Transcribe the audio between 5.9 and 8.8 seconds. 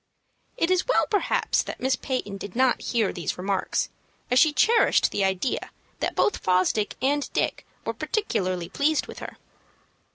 that both Fosdick and Dick were particularly